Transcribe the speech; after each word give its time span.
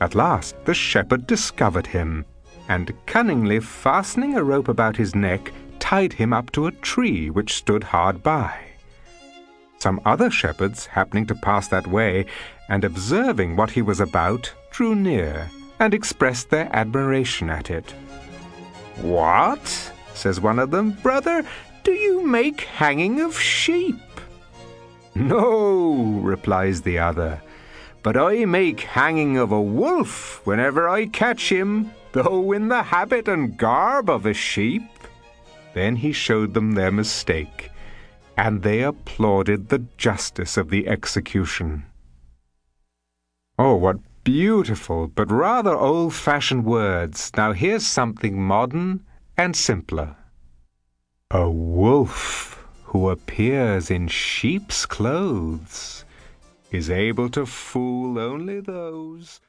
At 0.00 0.14
last 0.14 0.56
the 0.64 0.74
shepherd 0.74 1.26
discovered 1.26 1.86
him, 1.86 2.24
and 2.68 2.92
cunningly 3.06 3.60
fastening 3.60 4.36
a 4.36 4.44
rope 4.44 4.68
about 4.68 4.96
his 4.96 5.14
neck, 5.14 5.52
tied 5.78 6.12
him 6.12 6.32
up 6.32 6.50
to 6.52 6.66
a 6.66 6.72
tree 6.72 7.30
which 7.30 7.54
stood 7.54 7.84
hard 7.84 8.22
by. 8.22 8.54
Some 9.78 10.00
other 10.04 10.30
shepherds, 10.30 10.86
happening 10.86 11.26
to 11.26 11.34
pass 11.34 11.68
that 11.68 11.86
way, 11.86 12.26
and 12.68 12.84
observing 12.84 13.56
what 13.56 13.70
he 13.70 13.82
was 13.82 14.00
about, 14.00 14.52
drew 14.70 14.94
near, 14.94 15.50
and 15.78 15.94
expressed 15.94 16.50
their 16.50 16.68
admiration 16.72 17.50
at 17.50 17.70
it. 17.70 17.94
What? 19.00 19.92
says 20.14 20.40
one 20.40 20.58
of 20.58 20.70
them, 20.70 20.92
brother, 21.02 21.44
do 21.84 21.92
you 21.92 22.26
make 22.26 22.62
hanging 22.62 23.20
of 23.20 23.38
sheep? 23.38 24.00
No, 25.14 26.20
replies 26.22 26.82
the 26.82 26.98
other, 26.98 27.40
but 28.06 28.16
I 28.16 28.44
make 28.44 28.82
hanging 28.82 29.36
of 29.36 29.50
a 29.50 29.60
wolf 29.60 30.40
whenever 30.46 30.88
I 30.88 31.06
catch 31.06 31.50
him, 31.50 31.90
though 32.12 32.52
in 32.52 32.68
the 32.68 32.84
habit 32.84 33.26
and 33.26 33.56
garb 33.56 34.08
of 34.08 34.26
a 34.26 34.32
sheep. 34.32 34.88
Then 35.74 35.96
he 35.96 36.12
showed 36.12 36.54
them 36.54 36.70
their 36.70 36.92
mistake, 36.92 37.68
and 38.36 38.62
they 38.62 38.82
applauded 38.82 39.70
the 39.70 39.86
justice 39.96 40.56
of 40.56 40.70
the 40.70 40.86
execution. 40.86 41.82
Oh, 43.58 43.74
what 43.74 43.98
beautiful 44.22 45.08
but 45.08 45.28
rather 45.28 45.74
old 45.74 46.14
fashioned 46.14 46.64
words. 46.64 47.32
Now 47.36 47.54
here's 47.54 47.84
something 47.84 48.40
modern 48.40 49.04
and 49.36 49.56
simpler. 49.56 50.14
A 51.32 51.50
wolf 51.50 52.68
who 52.84 53.10
appears 53.10 53.90
in 53.90 54.06
sheep's 54.06 54.86
clothes 54.86 56.04
is 56.70 56.90
able 56.90 57.28
to 57.30 57.46
fool 57.46 58.18
only 58.18 58.60
those 58.60 59.40